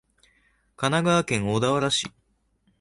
[0.77, 2.11] 神奈川県小田原市